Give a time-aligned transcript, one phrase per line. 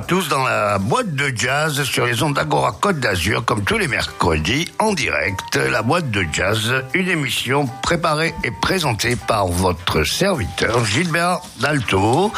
[0.00, 3.88] tous dans la boîte de jazz sur les ondes d'Agora Côte d'Azur, comme tous les
[3.88, 5.56] mercredis, en direct.
[5.56, 12.32] La boîte de jazz, une émission préparée et présentée par votre serviteur Gilbert Dalto.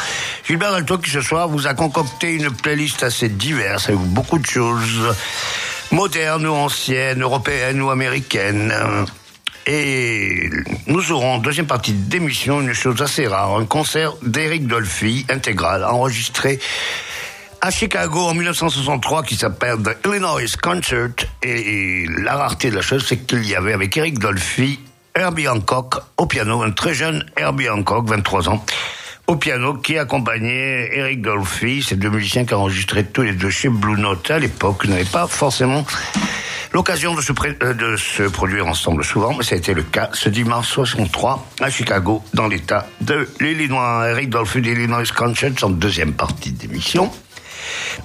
[0.47, 4.45] Gilbert Dalto qui ce soir vous a concocté une playlist assez diverse avec beaucoup de
[4.45, 5.15] choses
[5.91, 8.73] modernes ou anciennes, européennes ou américaines.
[9.67, 10.49] Et
[10.87, 15.83] nous aurons en deuxième partie d'émission une chose assez rare, un concert d'Eric Dolphy intégral
[15.83, 16.59] enregistré
[17.61, 21.11] à Chicago en 1963 qui s'appelle The Illinois Concert.
[21.43, 24.79] Et la rareté de la chose, c'est qu'il y avait avec Eric Dolphy
[25.13, 28.65] Herbie Hancock au piano, un très jeune Herbie Hancock, 23 ans,
[29.27, 33.69] au piano, qui accompagnait Eric Dolphy, ces deux musiciens qui enregistraient tous les deux chez
[33.69, 35.85] Blue Note à l'époque, n'avaient pas forcément
[36.73, 37.33] l'occasion de se,
[38.21, 42.23] euh, produire ensemble souvent, mais ça a été le cas ce dimanche 63 à Chicago,
[42.33, 44.09] dans l'état de l'Illinois.
[44.09, 47.11] Eric Dolphy d'Illinois Concert, en deuxième partie d'émission.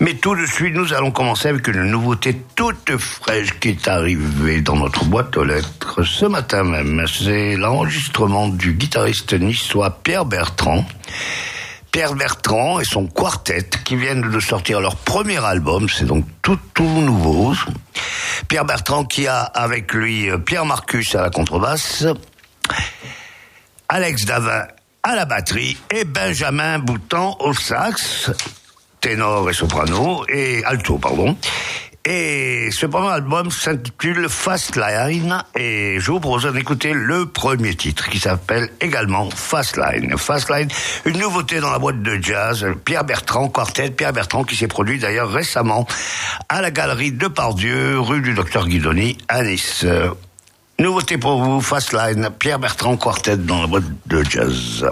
[0.01, 4.61] Mais tout de suite, nous allons commencer avec une nouveauté toute fraîche qui est arrivée
[4.61, 7.05] dans notre boîte aux lettres ce matin même.
[7.07, 10.85] C'est l'enregistrement du guitariste niçois Pierre Bertrand.
[11.93, 16.59] Pierre Bertrand et son quartet qui viennent de sortir leur premier album, c'est donc tout
[16.75, 17.55] tout nouveau.
[18.49, 22.05] Pierre Bertrand qui a avec lui Pierre Marcus à la contrebasse,
[23.89, 24.67] Alex Davin
[25.03, 28.31] à la batterie et Benjamin Boutan au sax
[29.01, 31.37] ténor et soprano, et alto, pardon.
[32.09, 38.09] Et ce premier album s'intitule Fast Line et je vous propose d'écouter le premier titre
[38.09, 40.17] qui s'appelle également Fast Line.
[40.17, 40.69] Fast Line,
[41.05, 45.01] une nouveauté dans la boîte de jazz, Pierre Bertrand, quartet Pierre Bertrand qui s'est produit
[45.01, 45.85] d'ailleurs récemment
[46.49, 49.85] à la galerie de Pardieu, rue du Docteur Guidoni à Nice.
[50.79, 54.87] Nouveauté pour vous, Fast Line, Pierre Bertrand, quartet dans la boîte de jazz.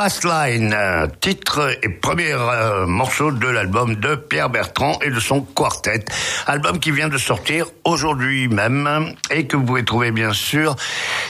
[0.00, 0.74] Fast Line,
[1.20, 6.06] titre et premier euh, morceau de l'album de Pierre Bertrand et de son quartet.
[6.46, 10.74] Album qui vient de sortir aujourd'hui même et que vous pouvez trouver bien sûr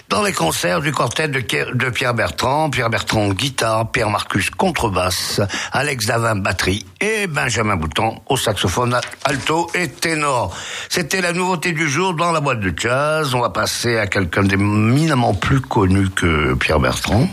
[0.08, 2.70] dans les concerts du quartet de, de Pierre Bertrand.
[2.70, 5.40] Pierre Bertrand guitare, Pierre Marcus contrebasse,
[5.72, 10.56] Alex Davin batterie et Benjamin Bouton au saxophone alto et ténor.
[10.88, 13.34] C'était la nouveauté du jour dans la boîte de jazz.
[13.34, 17.28] On va passer à quelqu'un d'éminemment plus connu que Pierre Bertrand.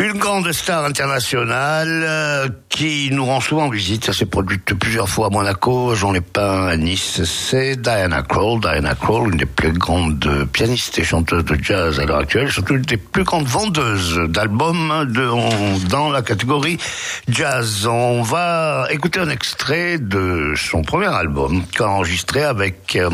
[0.00, 4.06] Une grande star internationale euh, qui nous rend souvent visite.
[4.06, 7.22] Ça s'est produit plusieurs fois à Monaco, j'en ai pas à Nice.
[7.24, 8.60] C'est Diana Krall.
[8.60, 12.76] Diana Krall, une des plus grandes pianistes et chanteuses de jazz à l'heure actuelle, surtout
[12.76, 16.78] une des plus grandes vendeuses d'albums de, dans la catégorie
[17.28, 17.86] jazz.
[17.86, 23.10] On va écouter un extrait de son premier album qu'a enregistré avec euh,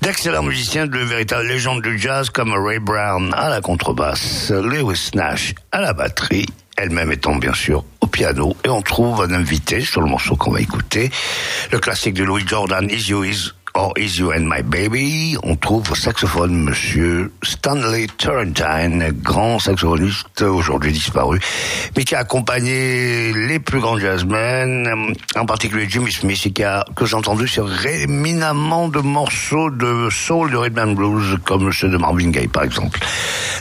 [0.00, 5.54] d'excellents musiciens de véritables légendes du jazz comme Ray Brown à la contrebasse, Lewis Nash
[5.70, 6.46] à la batterie,
[6.76, 8.56] elle-même étant bien sûr au piano.
[8.64, 11.10] Et on trouve un invité sur le morceau qu'on va écouter,
[11.70, 15.56] le classique de Louis Jordan, Is You Is or Is You and My Baby, on
[15.56, 21.40] trouve au saxophone Monsieur Stanley Turrentine, grand saxophoniste aujourd'hui disparu,
[21.96, 26.84] mais qui a accompagné les plus grands jazzmen, en particulier Jimmy Smith, et qui a,
[26.94, 31.88] que j'ai entendu sur éminemment de morceaux de soul, de rhythm and blues, comme ceux
[31.88, 33.00] de Marvin Gaye par exemple.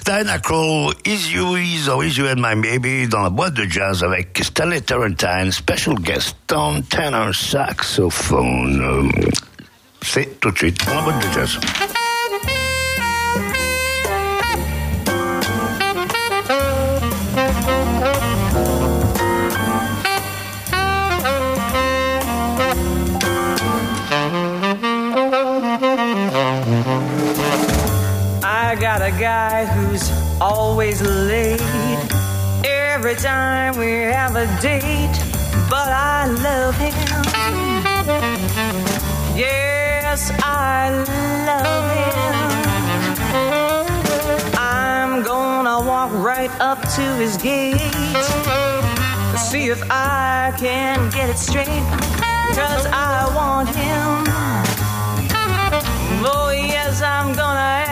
[0.06, 3.64] Diana Crow, Is You Is or Is You and My Baby, dans la boîte de
[3.70, 9.32] jazz avec Stanley Turrentine, special guest on tenor saxophone.
[10.04, 11.60] C'est tout de suite dans la boîte de jazz.
[28.44, 31.62] I got a guy who's always late
[32.64, 35.20] every time we have a date,
[35.70, 37.11] but I love him.
[40.12, 40.92] Yes, I
[41.48, 42.36] love him.
[44.60, 47.80] I'm gonna walk right up to his gate,
[49.38, 51.86] see if I can get it straight,
[52.54, 54.28] cause I want him.
[56.26, 57.91] Oh, yes, I'm gonna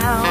[0.00, 0.24] down.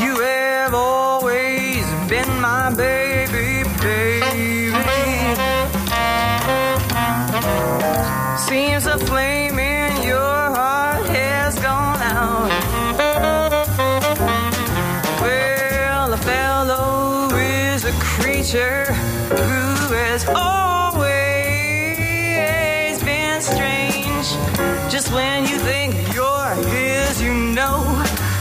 [0.00, 4.72] You have always been my baby, baby.
[8.48, 12.50] Seems the flame in your heart has gone out.
[15.22, 18.92] Well, the fellow is a creature
[19.30, 21.25] who has always
[25.06, 27.80] Just when you think you're his, you know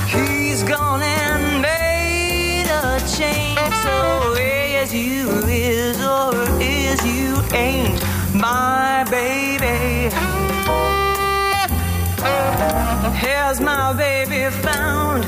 [0.08, 3.60] he's gone and made a change.
[3.84, 8.02] So is you is or is you ain't
[8.34, 10.10] my baby.
[13.16, 15.26] Here's my baby found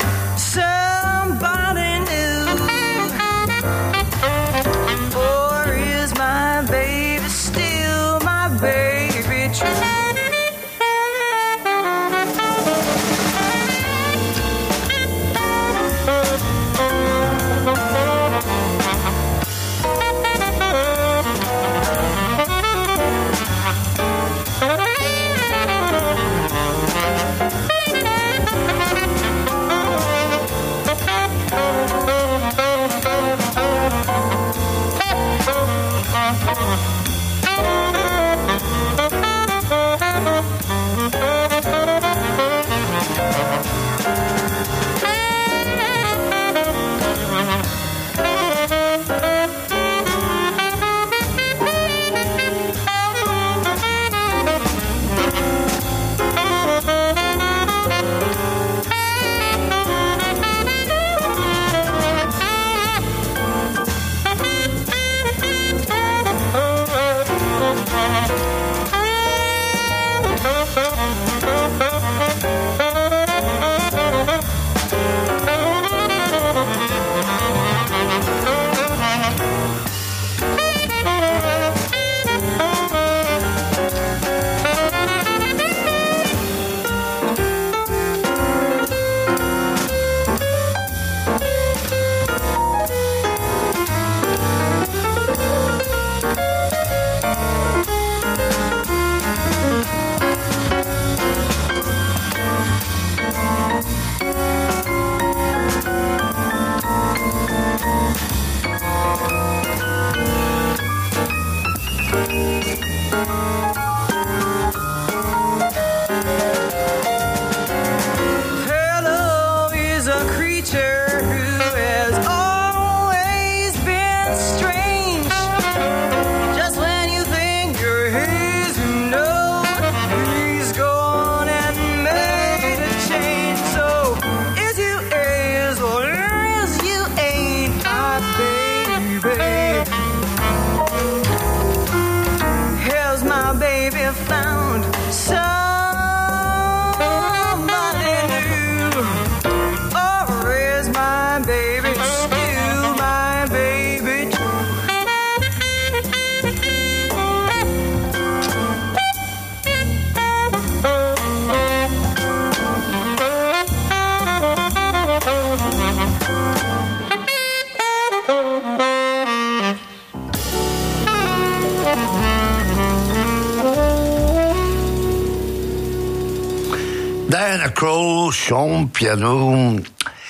[178.48, 179.76] chant, piano,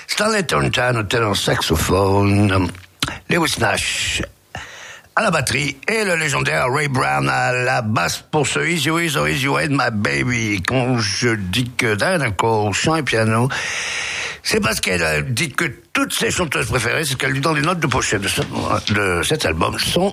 [0.09, 2.69] Stanley Turntine au ténor saxophone,
[3.31, 4.23] Lewis Nash
[5.15, 9.27] à la batterie et le légendaire Ray Brown à la basse pour ce Easy So
[9.27, 10.63] Easy Way, My Baby.
[10.67, 13.49] Quand je dis que Diana Crow, chant et piano,
[14.43, 17.81] c'est parce qu'elle dit que toutes ses chanteuses préférées, c'est qu'elle dit dans les notes
[17.81, 18.43] de pochette de, ce,
[18.93, 20.13] de cet album, sont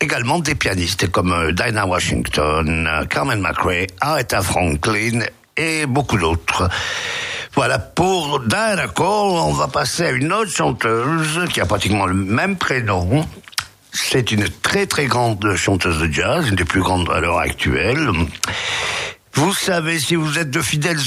[0.00, 5.20] également des pianistes comme euh, Dinah Washington, Carmen McRae, Aretha Franklin
[5.56, 6.68] et beaucoup d'autres.
[7.56, 12.14] Voilà, pour Diana Cole, on va passer à une autre chanteuse qui a pratiquement le
[12.14, 13.24] même prénom.
[13.92, 18.10] C'est une très très grande chanteuse de jazz, une des plus grandes à l'heure actuelle.
[19.36, 20.98] Vous savez, si vous êtes de fidèles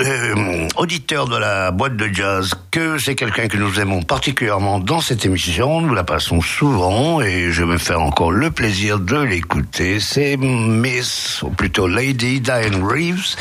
[0.00, 5.00] euh, auditeurs de la boîte de jazz, que c'est quelqu'un que nous aimons particulièrement dans
[5.00, 5.80] cette émission.
[5.80, 9.98] Nous la passons souvent et je vais me faire encore le plaisir de l'écouter.
[9.98, 13.34] C'est Miss, ou plutôt Lady Diane Reeves.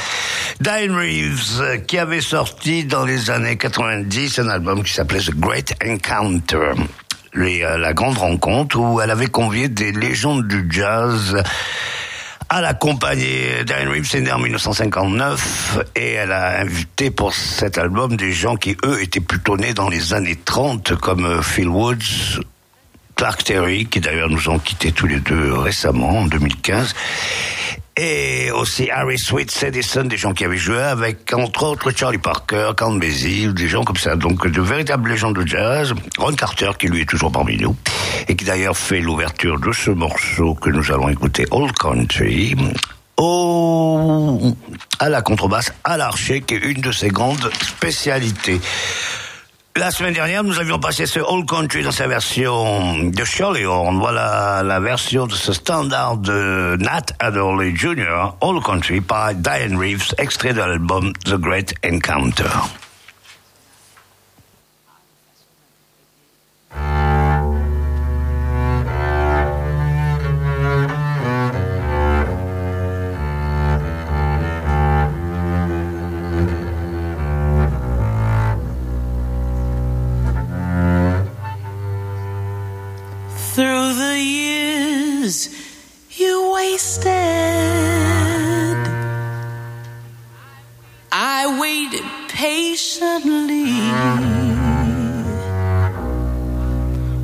[0.59, 5.75] Diane Reeves, qui avait sorti dans les années 90 un album qui s'appelait The Great
[5.85, 6.71] Encounter.
[7.35, 11.43] Euh, la grande rencontre où elle avait convié des légendes du jazz
[12.49, 13.63] à la compagnie.
[13.65, 19.01] Diane Reeves en 1959 et elle a invité pour cet album des gens qui, eux,
[19.01, 22.41] étaient plutôt nés dans les années 30, comme euh, Phil Woods,
[23.15, 26.95] Clark Terry, qui d'ailleurs nous ont quittés tous les deux récemment, en 2015,
[27.95, 32.71] et aussi Harry Sweet, Edison, des gens qui avaient joué avec, entre autres, Charlie Parker,
[32.75, 34.15] Count Basie, des gens comme ça.
[34.15, 35.93] Donc, de véritables légendes de jazz.
[36.17, 37.75] Ron Carter, qui lui est toujours parmi nous,
[38.27, 42.55] et qui d'ailleurs fait l'ouverture de ce morceau que nous allons écouter, Old Country.
[43.17, 44.41] Au,
[44.97, 48.59] à la contrebasse, à l'archer, qui est une de ses grandes spécialités.
[49.75, 53.97] La semaine dernière, nous avions passé ce Old Country dans sa version de Shirley Horn.
[53.97, 60.13] Voilà la version de ce standard de Nat Adderley Jr., Old Country, par Diane Reeves,
[60.19, 62.43] extrait de l'album The Great Encounter.
[83.53, 85.49] Through the years
[86.17, 87.11] you wasted.
[91.11, 93.69] I waited patiently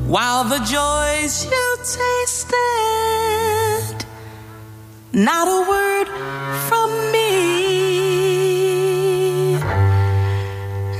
[0.06, 2.46] while the joys you tasted,
[5.12, 6.08] not a word
[6.68, 7.40] from me.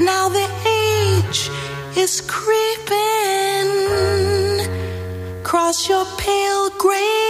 [0.05, 1.51] Now the age
[1.97, 2.50] is creeping
[5.71, 7.30] across your pale gray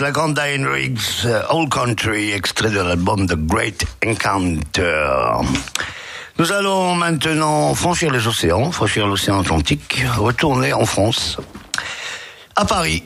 [0.00, 5.10] la grande Diane Riggs, euh, Old Country, extrait de l'album The Great Encounter.
[6.38, 11.36] Nous allons maintenant franchir les océans, franchir l'océan Atlantique, retourner en France,
[12.56, 13.04] à Paris,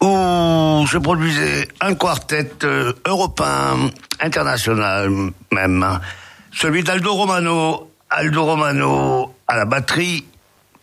[0.00, 5.10] où se produisait un quartet euh, européen, international
[5.52, 6.00] même,
[6.52, 7.84] celui d'Aldo Romano.
[8.10, 10.24] Aldo Romano à la batterie,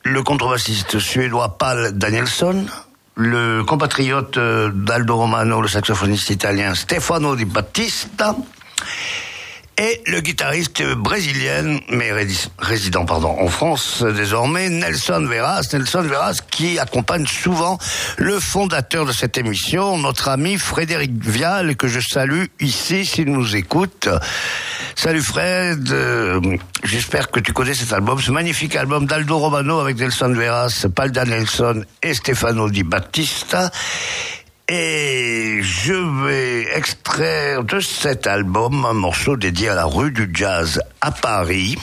[0.03, 2.67] le contrebassiste suédois Paul Danielson,
[3.15, 8.35] le compatriote euh, d'Aldo Romano, le saxophoniste italien Stefano Di Battista,
[9.77, 12.11] et le guitariste brésilien, mais
[12.59, 15.67] résident pardon, en France désormais, Nelson Veras.
[15.73, 17.77] Nelson Veras qui accompagne souvent
[18.17, 23.55] le fondateur de cette émission, notre ami Frédéric Vial, que je salue ici s'il nous
[23.55, 24.07] écoute.
[24.95, 26.39] Salut Fred, euh,
[26.83, 31.25] j'espère que tu connais cet album, ce magnifique album d'Aldo Romano avec Nelson Veras, Palda
[31.25, 33.71] Nelson et Stefano Di Battista.
[34.67, 35.93] Et je
[36.25, 41.77] vais extraire de cet album un morceau dédié à la rue du jazz à Paris.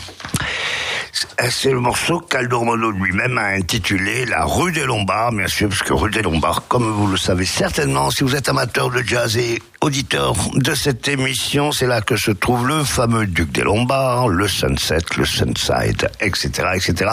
[1.51, 5.92] C'est le morceau qu'Aldo lui-même a intitulé La rue des Lombards, bien sûr, parce que
[5.92, 9.61] rue des Lombards, comme vous le savez certainement, si vous êtes amateur de jazz et
[9.83, 14.48] auditeur de cette émission, c'est là que se trouve le fameux Duc des Lombards, le
[14.48, 17.11] Sunset, le Sunside, etc., etc.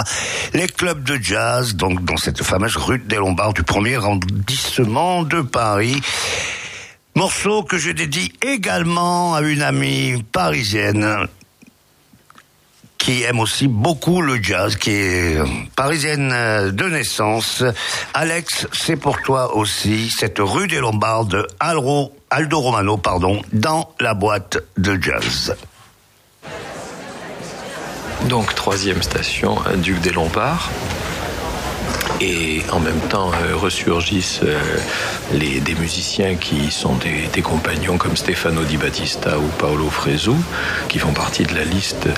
[0.53, 5.41] Les clubs de jazz, donc dans cette fameuse rue des Lombards du premier arrondissement de
[5.41, 6.01] Paris.
[7.15, 11.27] Morceau que je dédie également à une amie parisienne
[12.99, 15.37] qui aime aussi beaucoup le jazz, qui est
[15.75, 17.63] parisienne de naissance.
[18.13, 24.13] Alex, c'est pour toi aussi cette rue des Lombards de Aldo Romano, pardon, dans la
[24.13, 25.55] boîte de jazz.
[28.25, 30.69] Donc troisième station, Duc des Lombards
[32.21, 34.59] et en même temps euh, ressurgissent euh,
[35.33, 40.31] des musiciens qui sont des, compagnons comme Stefano Di Battista ou Paolo Fresu,
[40.89, 42.09] qui font partie de la liste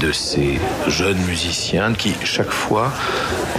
[0.00, 2.92] de ces jeunes musiciens qui, chaque fois,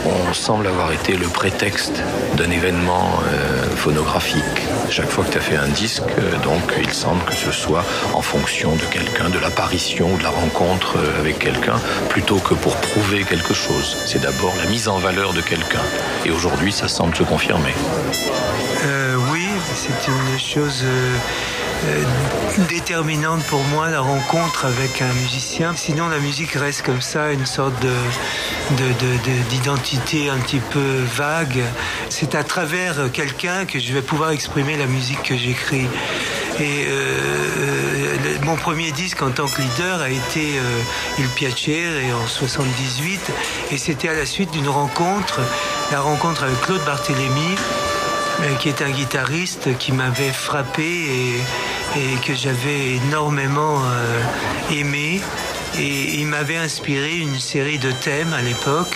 [0.06, 2.04] on semble avoir été le prétexte
[2.36, 4.44] d'un événement euh, phonographique.
[4.90, 6.04] Chaque fois que tu as fait un disque,
[6.44, 10.30] donc il semble que ce soit en fonction de quelqu'un, de l'apparition ou de la
[10.30, 13.96] rencontre avec quelqu'un, plutôt que pour prouver quelque chose.
[14.06, 15.69] C'est d'abord la mise en valeur de quelqu'un
[16.26, 17.74] et aujourd'hui, ça semble se confirmer.
[18.86, 21.16] Euh, oui, c'est une chose euh,
[21.86, 22.04] euh,
[22.70, 25.74] déterminante pour moi, la rencontre avec un musicien.
[25.76, 27.74] Sinon, la musique reste comme ça, une sorte
[29.50, 31.64] d'identité de, un petit peu vague.
[32.10, 35.88] C'est à travers quelqu'un que je vais pouvoir exprimer la musique que j'écris.
[36.60, 36.88] Et
[38.44, 40.60] mon premier disque en tant que leader a été
[41.18, 43.20] Il Piacere en 78
[43.72, 45.40] et c'était à la suite d'une rencontre,
[45.92, 47.56] la rencontre avec Claude Barthélémy
[48.42, 54.22] euh, qui est un guitariste qui m'avait frappé et, que j'avais énormément euh,
[54.72, 55.20] aimé.
[55.78, 58.96] Et il m'avait inspiré une série de thèmes à l'époque.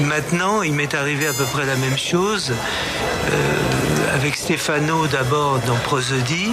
[0.00, 3.75] Maintenant, il m'est arrivé à peu près la même chose euh,
[4.16, 6.50] avec Stefano d'abord dans Prosody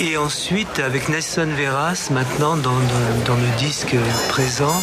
[0.00, 3.94] et ensuite avec Nelson Veras maintenant dans, le disque
[4.28, 4.74] présent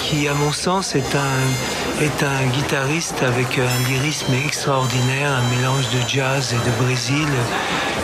[0.00, 5.88] qui à mon sens est un, est un guitariste avec un lyrisme extraordinaire, un mélange
[5.90, 7.28] de jazz et de Brésil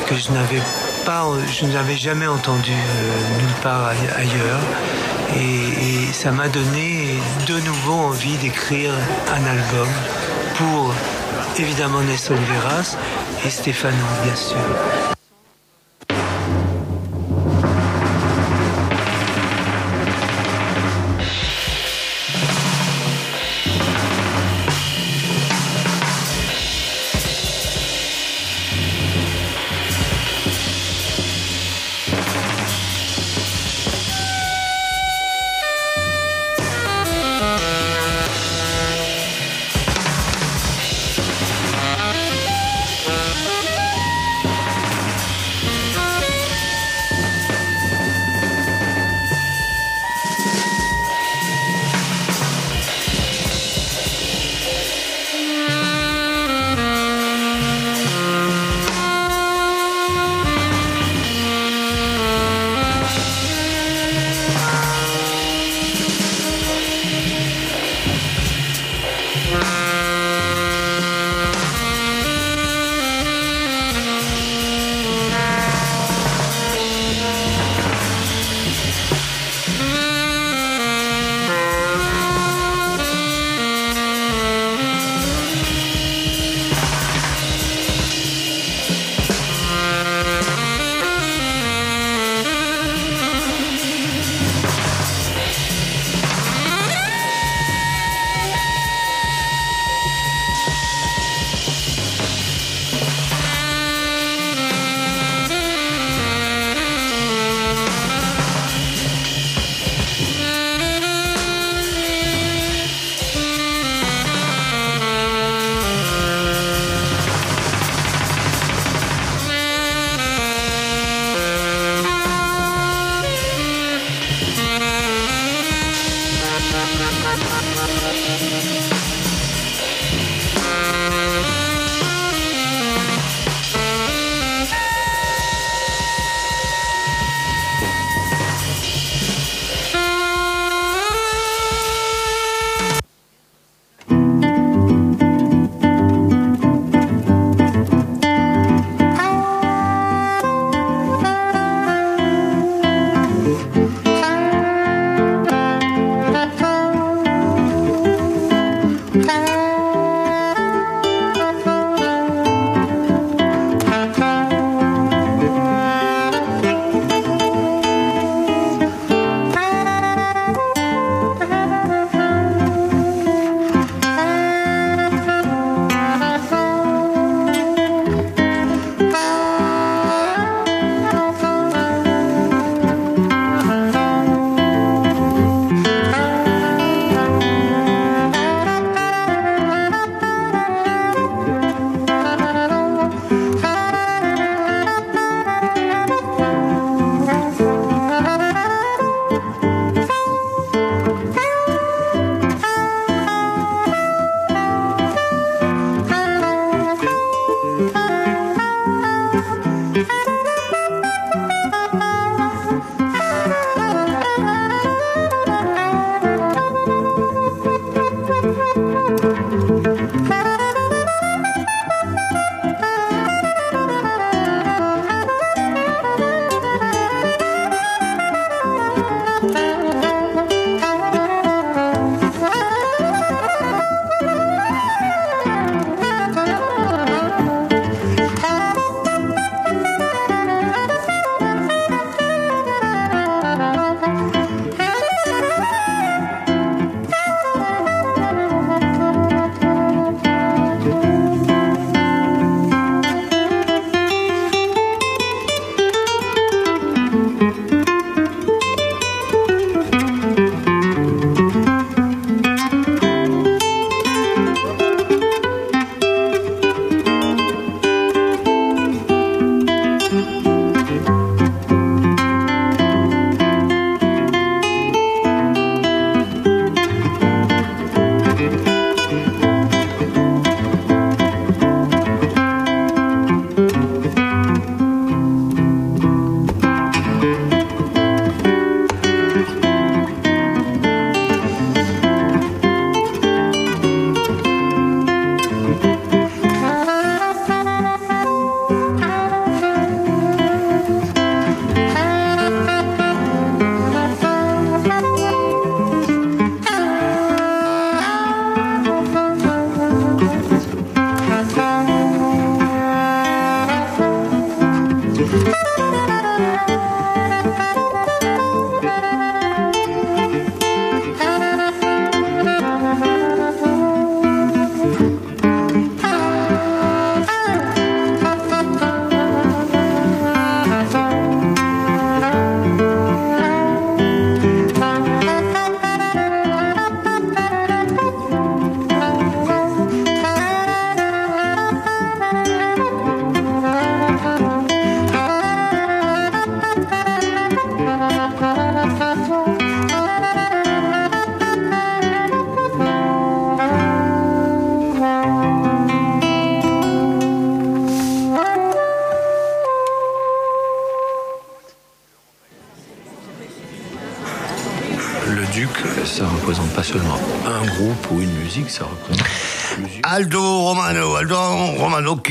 [0.06, 0.62] que je n'avais
[1.04, 4.60] pas, je n'avais jamais entendu euh, nulle part ailleurs.
[5.36, 7.16] Et, ça m'a donné
[7.48, 8.92] de nouveau envie d'écrire
[9.34, 9.88] un album
[10.56, 10.94] pour
[11.58, 12.96] évidemment Nelson Veras
[13.44, 14.58] et Stéphano, bien sûr.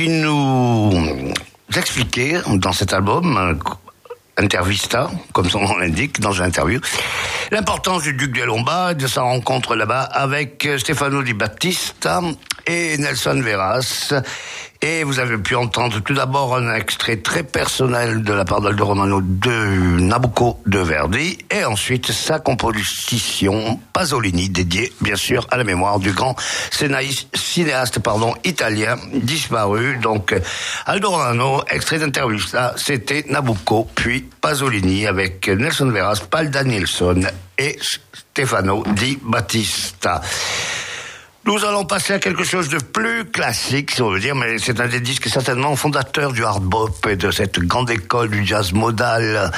[0.07, 1.33] Nous
[1.75, 3.53] expliquait dans cet album, euh,
[4.37, 6.79] Intervista, comme son nom l'indique, dans une interview,
[7.51, 12.21] l'importance du duc de Lomba, de sa rencontre là-bas avec euh, Stefano Di Battista
[12.65, 14.13] et Nelson Veras.
[14.83, 18.83] Et vous avez pu entendre tout d'abord un extrait très personnel de la part d'Aldo
[18.83, 25.63] Romano de Nabucco de Verdi, et ensuite sa composition Pasolini, dédiée bien sûr à la
[25.63, 26.35] mémoire du grand
[26.71, 29.97] cinéaste pardon, italien disparu.
[30.01, 30.33] Donc
[30.87, 37.21] Aldo Romano, extrait d'interview, ça c'était Nabucco, puis Pasolini avec Nelson Veras, Paul Danielson
[37.59, 37.77] et
[38.13, 40.21] Stefano Di Battista.
[41.43, 44.79] Nous allons passer à quelque chose de plus classique, si on veut dire, mais c'est
[44.79, 48.73] un des disques certainement fondateurs du hard bop et de cette grande école du jazz
[48.73, 49.51] modal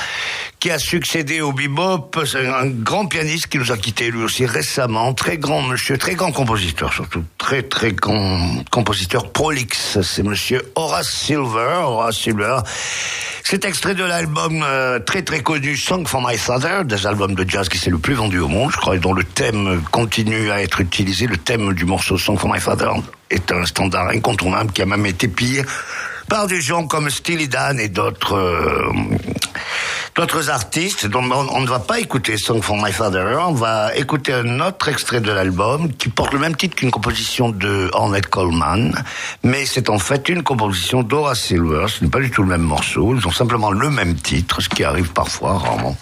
[0.63, 2.17] qui a succédé au bebop.
[2.35, 6.31] Un grand pianiste qui nous a quittés lui aussi récemment, très grand monsieur, très grand
[6.31, 9.99] compositeur surtout, très très grand compositeur prolixe.
[10.01, 11.81] C'est monsieur Horace Silver.
[11.83, 12.59] Horace Silver.
[13.43, 17.43] C'est extrait de l'album euh, très très connu Song for My Father, des albums de
[17.45, 20.49] jazz qui c'est le plus vendu au monde, je crois, et dont le thème continue
[20.49, 21.27] à être utilisé.
[21.27, 22.91] Le thème du morceau Song for My Father
[23.29, 25.63] est un standard incontournable qui a même été pillé
[26.29, 28.93] par des gens comme Steely Dan et d'autres euh,
[30.15, 31.07] d'autres artistes.
[31.07, 34.87] Donc on, ne va pas écouter Song for My Father, on va écouter un autre
[34.89, 38.93] extrait de l'album qui porte le même titre qu'une composition de Ornette Coleman,
[39.43, 41.85] mais c'est en fait une composition d'Horace Silver.
[41.87, 44.69] Ce n'est pas du tout le même morceau, ils ont simplement le même titre, ce
[44.69, 45.97] qui arrive parfois, rarement.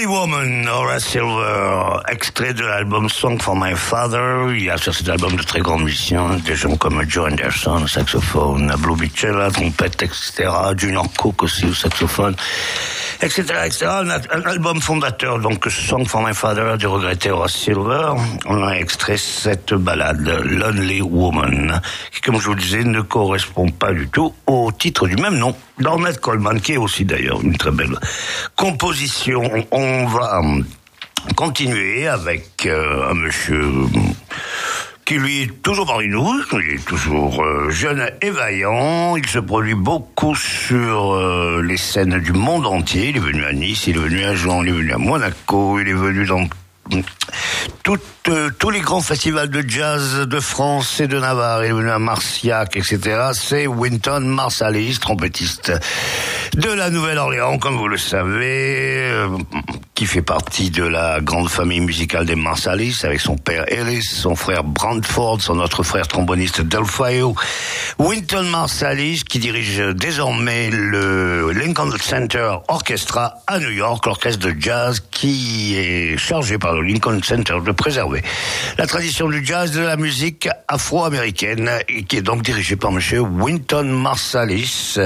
[0.00, 4.46] Lovely Woman, Nora Silver, extrait de l'album Song for My Father.
[4.56, 7.86] Il y a sur cet album de très grands musiciens, des gens comme Joe Anderson,
[7.86, 10.48] saxophone, Blue Mitchell, la trompette, etc.
[10.74, 12.34] Junior Cook aussi au saxophone,
[13.20, 13.86] etc., etc.
[13.88, 18.14] Un, album fondateur, donc Song for My Father du regretté Horace Silver.
[18.46, 21.78] On a extrait cette balade, Lonely Woman,
[22.10, 25.36] qui, comme je vous le disais, ne correspond pas du tout au titre du même
[25.36, 25.54] nom.
[25.78, 27.96] d'Ornette Coleman, qui est aussi d'ailleurs une très belle
[28.56, 29.42] composition.
[29.70, 30.40] On va
[31.36, 33.62] continuer avec euh, un monsieur
[35.04, 39.40] qui lui est toujours parmi nous, il est toujours euh, jeune et vaillant, il se
[39.40, 43.96] produit beaucoup sur euh, les scènes du monde entier, il est venu à Nice, il
[43.96, 46.48] est venu à Jean, il est venu à Monaco, il est venu dans
[47.82, 51.98] toutes, euh, tous les grands festivals de jazz de France et de Navarre, venu à
[51.98, 53.30] Marciac, etc.
[53.32, 55.72] C'est Winton Marsalis, trompettiste
[56.54, 59.28] de la Nouvelle-Orléans, comme vous le savez, euh,
[60.00, 64.34] qui fait partie de la grande famille musicale des Marsalis, avec son père Ellis, son
[64.34, 67.34] frère Brandford, son autre frère tromboniste Delphio.
[67.98, 75.02] Winton Marsalis, qui dirige désormais le Lincoln Center Orchestra à New York, l'orchestre de jazz
[75.10, 78.22] qui est chargé par le Lincoln Center de préserver
[78.78, 83.20] la tradition du jazz de la musique afro-américaine et qui est donc dirigé par monsieur
[83.20, 84.96] Winton Marsalis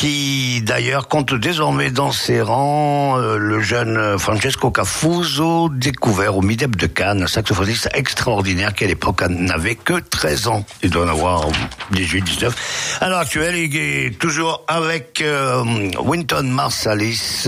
[0.00, 6.74] qui d'ailleurs compte désormais dans ses rangs euh, le jeune Francesco Cafuso, découvert au MIDEP
[6.76, 10.64] de Cannes, un saxophoniste extraordinaire qui à l'époque n'avait que 13 ans.
[10.82, 11.48] Il doit en avoir
[11.90, 12.98] 18, 19.
[13.02, 15.62] À l'heure actuelle, il est toujours avec euh,
[16.02, 17.46] Winton Marsalis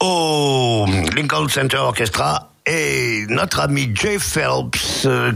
[0.00, 5.32] au Lincoln Center Orchestra et notre ami Jay Phelps, euh,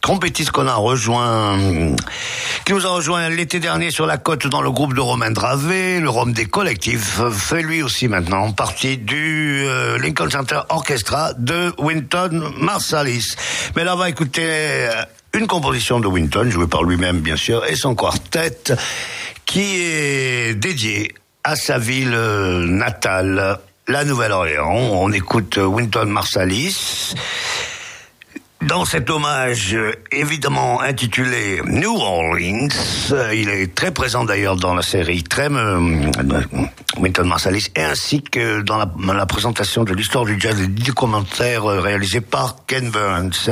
[0.00, 1.58] trompettiste qu'on a rejoint,
[2.64, 6.00] qui nous a rejoint l'été dernier sur la côte dans le groupe de Romain Dravé,
[6.00, 11.72] le Rome des collectifs, fait lui aussi maintenant partie du euh, Lincoln Center Orchestra de
[11.78, 13.36] Winton Marsalis.
[13.76, 14.90] Mais là, on va écouter euh,
[15.34, 18.74] une composition de Winton, jouée par lui-même bien sûr, et son quartet,
[19.46, 21.14] qui est dédié
[21.44, 23.58] à sa ville euh, natale,
[23.88, 24.72] la Nouvelle-Orléans.
[24.92, 27.14] On écoute Winton Marsalis.
[28.68, 32.68] Dans cet hommage euh, évidemment intitulé New Orleans,
[33.10, 36.40] euh, il est très présent d'ailleurs dans la série Trem, euh,
[36.96, 41.64] Winton Marsalis, et ainsi que dans la, présentation de l'histoire du jazz et du commentaire
[41.64, 43.50] réalisé par Ken Burns.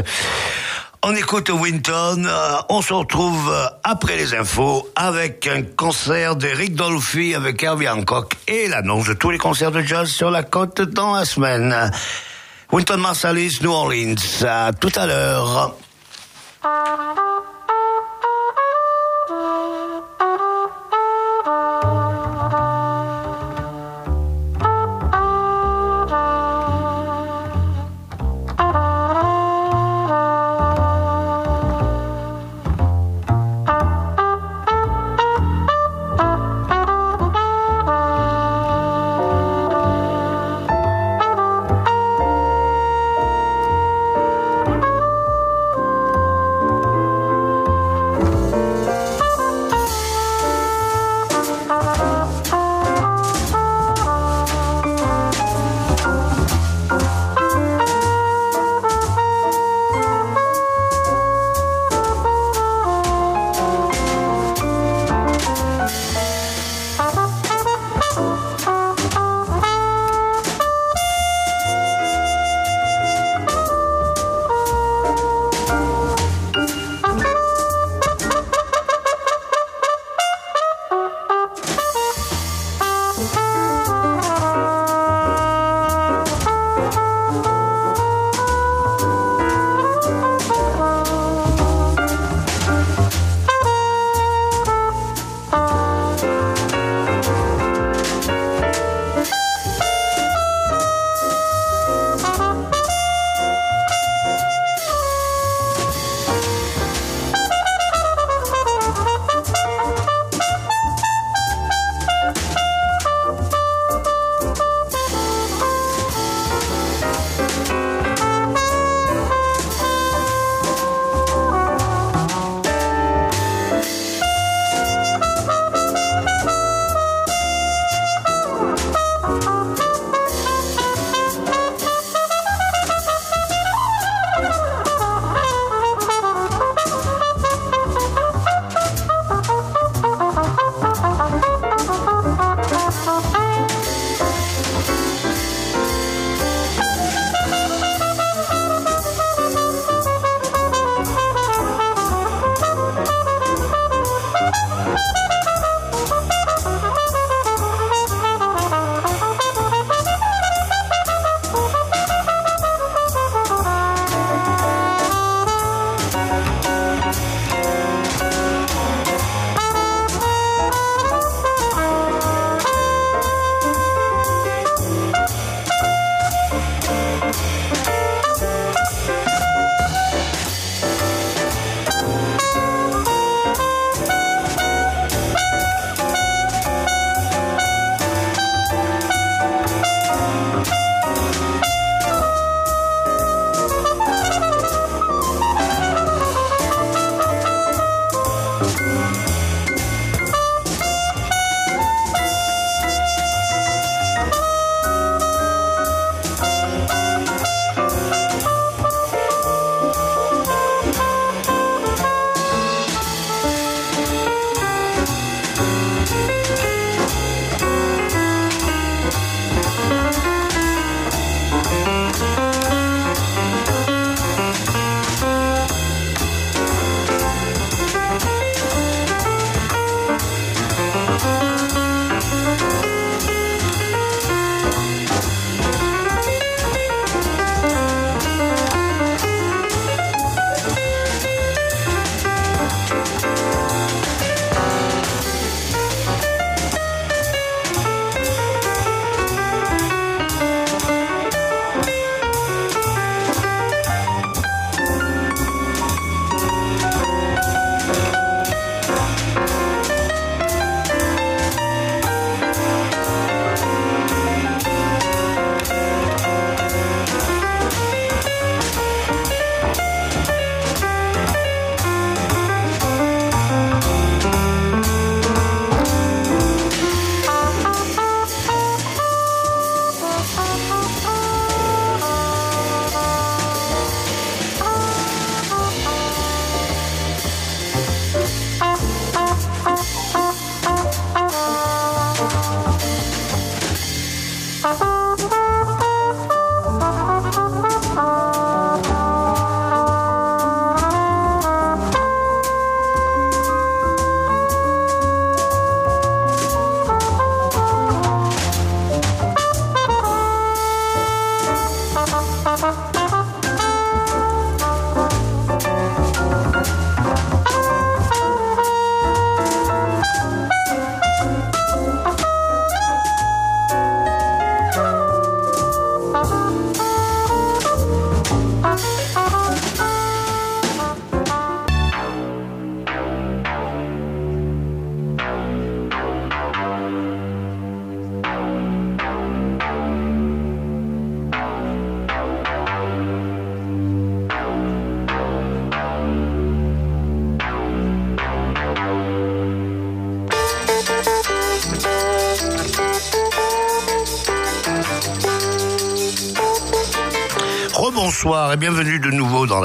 [1.03, 2.29] On écoute Winton,
[2.69, 3.53] on se retrouve
[3.83, 9.31] après les infos avec un concert d'Eric Dolphy avec Herbie Hancock et l'annonce de tous
[9.31, 11.91] les concerts de jazz sur la côte dans la semaine.
[12.73, 14.15] Winton Marsalis, New Orleans.
[14.47, 15.75] À tout à l'heure.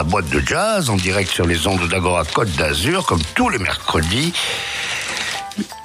[0.06, 4.34] Boîte de jazz en direct sur les ondes d'Agora Côte d'Azur comme tous les mercredis.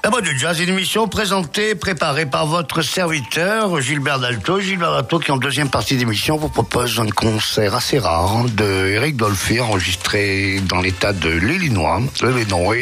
[0.04, 4.60] La boîte de jazz une émission présentée, préparée par votre serviteur Gilbert Dalto.
[4.60, 9.16] Gilbert Dalto qui en deuxième partie d'émission vous propose un concert assez rare de Eric
[9.16, 12.76] Dolphy enregistré dans l'état de l'Illinois, l'Illinois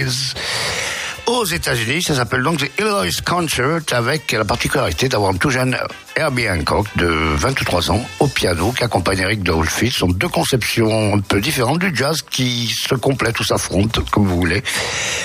[1.28, 2.02] aux États-Unis.
[2.02, 5.76] Ça s'appelle donc The Illinois Concert avec la particularité d'avoir un tout jeune
[6.16, 9.90] Herbie Hancock de 23 ans au piano qui accompagne Eric Dolphy.
[9.90, 14.26] Ce sont deux conceptions un peu différentes du jazz qui se complètent ou s'affrontent, comme
[14.26, 14.62] vous voulez.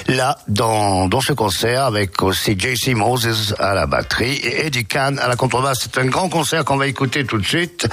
[0.07, 5.27] Là, dans, ce concert avec aussi JC Moses à la batterie et Eddie Kahn à
[5.27, 5.79] la contrebasse.
[5.83, 7.87] C'est un grand concert qu'on va écouter tout de suite.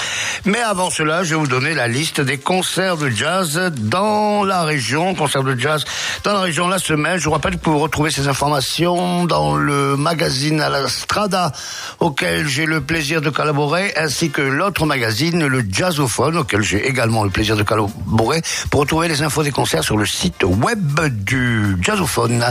[0.45, 4.65] Mais avant cela, je vais vous donner la liste des concerts de jazz dans la
[4.65, 5.15] région.
[5.15, 5.85] Concerts de jazz
[6.25, 7.19] dans la région la semaine.
[7.19, 11.53] Je vous rappelle que vous retrouvez ces informations dans le magazine à la Strada
[11.99, 17.25] auquel j'ai le plaisir de collaborer, ainsi que l'autre magazine, le Jazzophone, auquel j'ai également
[17.25, 18.41] le plaisir de collaborer,
[18.71, 22.45] pour retrouver les infos des concerts sur le site web du Jazzophone,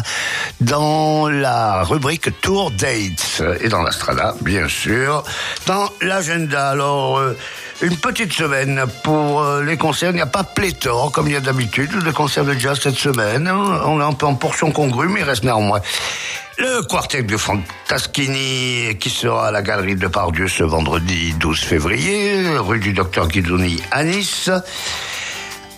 [0.61, 5.23] dans la rubrique Tour Dates, et dans la Strada, bien sûr,
[5.65, 6.69] dans l'agenda.
[6.69, 7.35] Alors, euh,
[7.81, 10.11] une petite semaine pour euh, les concerts.
[10.11, 12.97] Il n'y a pas pléthore, comme il y a d'habitude, de concerts de jazz cette
[12.97, 13.49] semaine.
[13.49, 15.81] On est un peu en portion congrue, mais il reste néanmoins.
[16.57, 22.43] Le quartet de Fantaschini qui sera à la galerie de Pardieu ce vendredi 12 février,
[22.57, 24.49] rue du docteur Guidoni à Nice.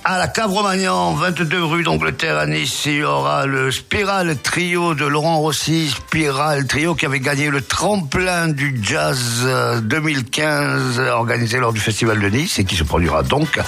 [0.04, 4.96] À la Cave Romagnan, 22 rue d'Angleterre à Nice, il y aura le Spiral Trio
[4.96, 9.48] de Laurent Rossi, Spiral Trio qui avait gagné le tremplin du jazz
[9.84, 13.60] 2015 organisé lors du Festival de Nice et qui se produira donc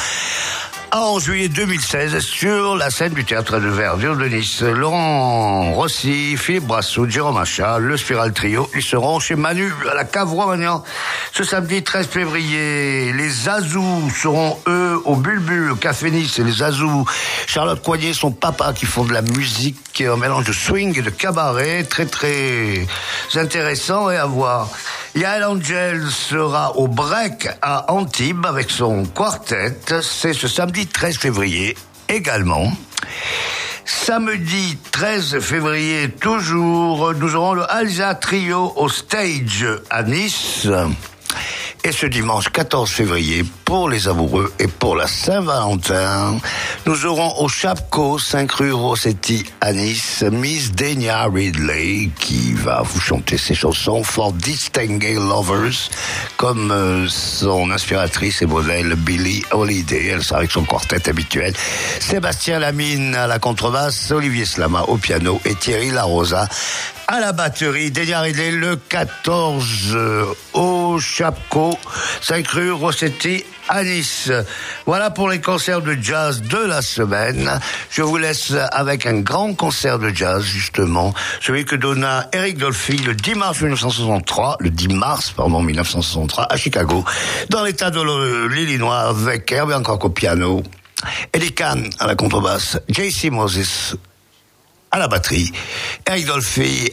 [0.95, 4.61] en juillet 2016 sur la scène du théâtre de verdure de Nice.
[4.61, 10.03] Laurent Rossi, Philippe Brassou, Jérôme Achat, le Spiral Trio, ils seront chez Manu à la
[10.03, 10.83] Cave Romagnan
[11.31, 13.11] ce samedi 13 février.
[13.11, 17.05] Les Azous seront eux au Bulbul, au Café Nice et les Azous.
[17.47, 21.09] Charlotte Coignet, son papa qui font de la musique, un mélange de swing et de
[21.09, 22.85] cabaret, très très
[23.33, 24.69] intéressant et à voir.
[25.15, 29.77] Yael Angel sera au break à Antibes avec son quartet.
[30.01, 31.77] C'est ce samedi 13 février
[32.09, 32.71] également.
[33.85, 40.67] Samedi 13 février, toujours, nous aurons le Alza Trio au stage à Nice.
[41.83, 43.43] Et ce dimanche 14 février,
[43.73, 46.37] pour les amoureux et pour la Saint-Valentin,
[46.85, 52.99] nous aurons au Chapco 5 rue Rossetti à Nice, Miss Denia Ridley qui va vous
[52.99, 55.89] chanter ses chansons For Distinguished Lovers,
[56.37, 60.09] comme euh, son inspiratrice et modèle Billie Holiday.
[60.09, 61.55] Elle sera avec son quartet habituel.
[61.99, 66.47] Sébastien Lamine à la contrebasse, Olivier Slama au piano et Thierry Larosa
[67.07, 67.89] à la batterie.
[67.89, 69.65] Denia Ridley le 14
[69.95, 71.75] euh, au Chapco,
[72.21, 74.31] 5 rue Rossetti à.
[74.85, 77.59] Voilà pour les concerts de jazz de la semaine.
[77.89, 82.97] Je vous laisse avec un grand concert de jazz, justement, celui que donna Eric Dolphy
[82.97, 87.03] le 10 mars 1963, le 10 mars, pardon, 1963, à Chicago,
[87.49, 90.63] dans l'état de l'Illinois, avec Herbie Hancock au piano,
[91.33, 93.29] Eddie Kahn à la contrebasse, J.C.
[93.29, 93.97] Moses
[94.91, 95.51] à la batterie,
[96.05, 96.91] Eric Dolphy,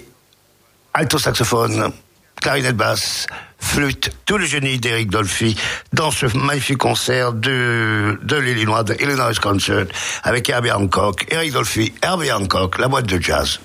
[0.95, 1.93] alto saxophone,
[2.41, 3.27] clarinette basse,
[3.59, 5.57] flûte, tout le génie d'Eric Dolphy
[5.93, 9.87] dans ce magnifique concert de, de l'Illinois, de Illinois Concert,
[10.25, 13.61] avec Herbie Hancock, Eric Dolphy, Herbie Hancock, la boîte de jazz.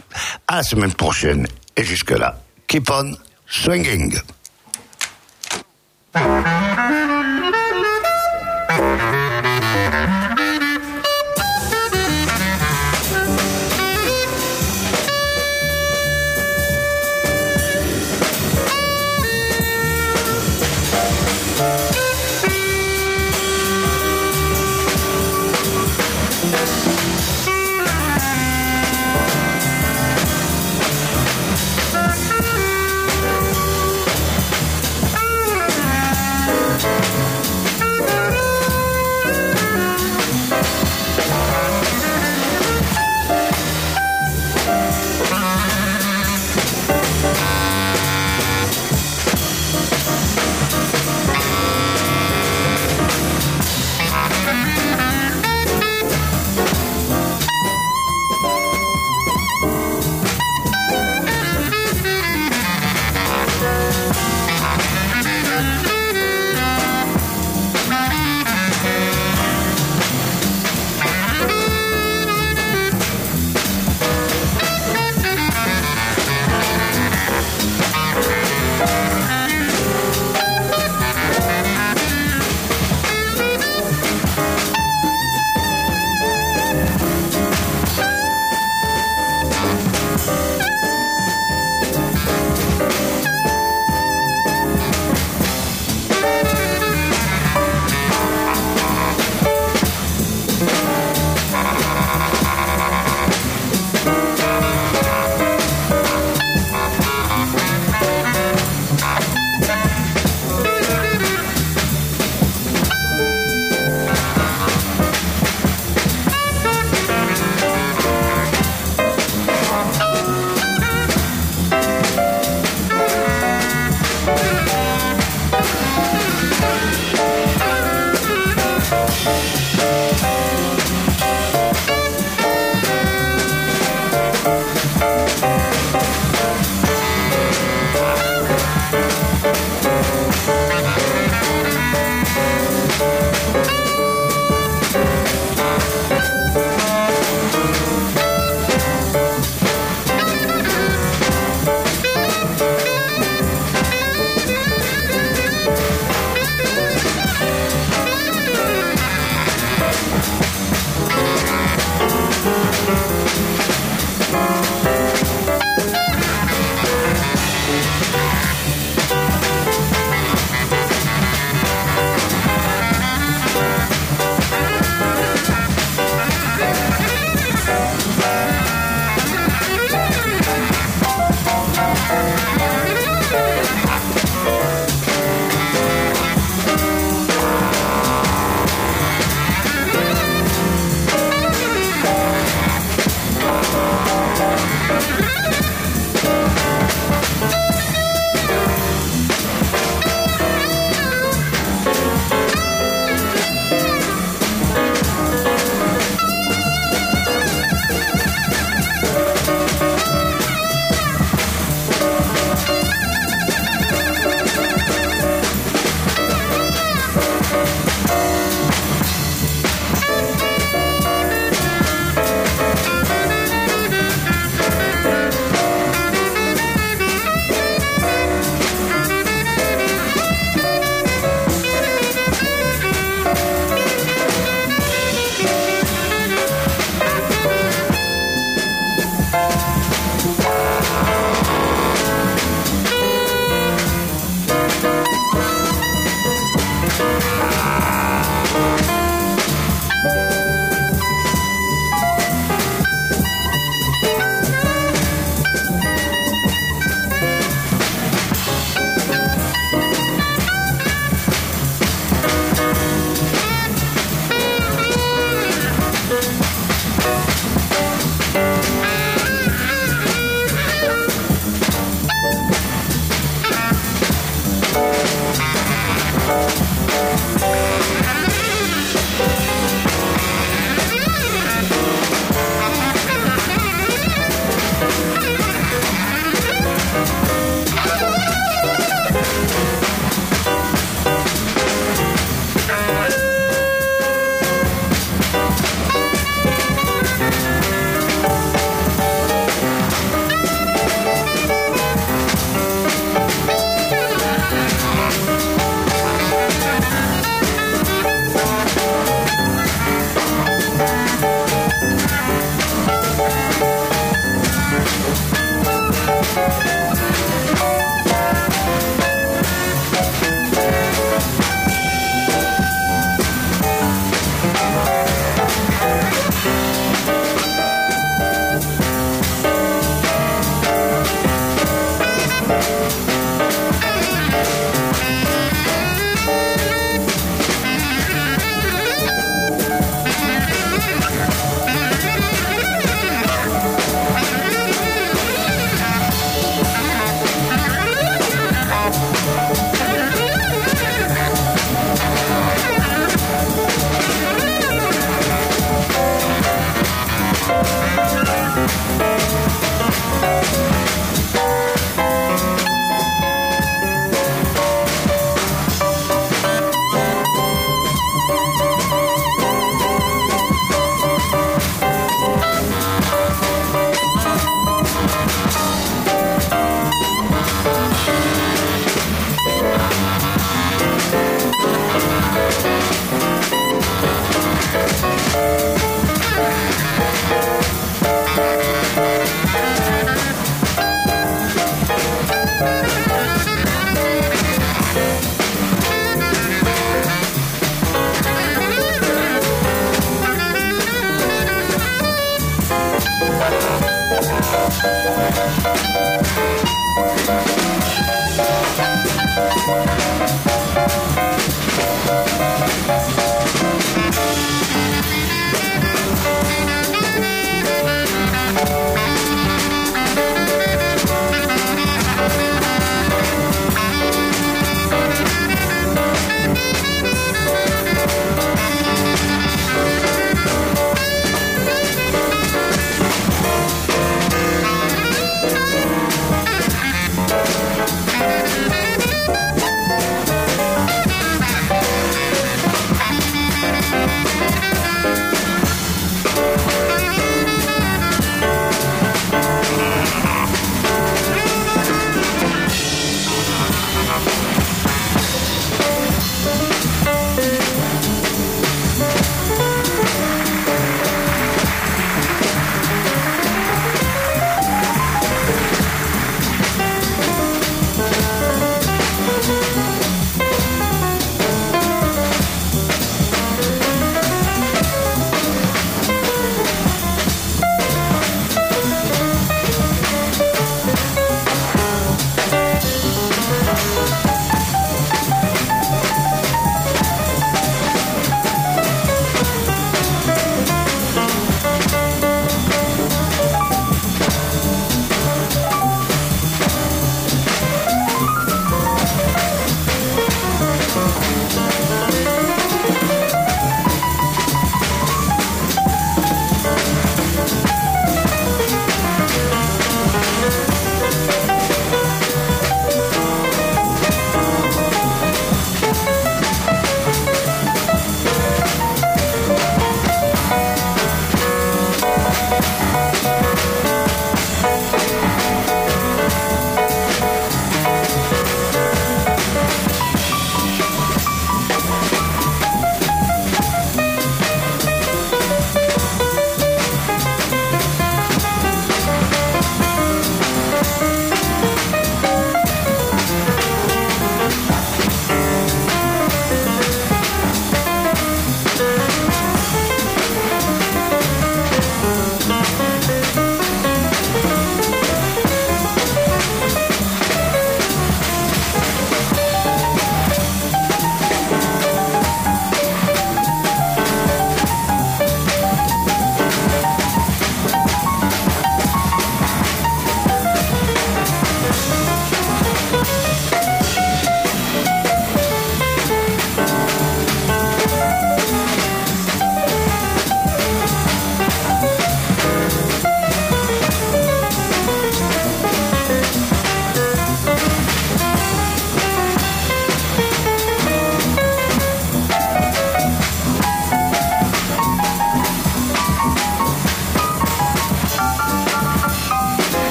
[0.48, 1.48] À la semaine prochaine.
[1.76, 3.14] Et jusque-là, keep on
[3.48, 4.20] swinging.